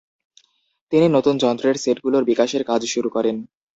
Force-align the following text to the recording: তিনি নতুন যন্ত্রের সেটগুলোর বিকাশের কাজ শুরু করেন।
তিনি 0.91 1.07
নতুন 1.09 1.35
যন্ত্রের 1.37 1.75
সেটগুলোর 1.75 2.23
বিকাশের 2.23 2.63
কাজ 2.63 2.81
শুরু 2.93 3.09
করেন। 3.09 3.35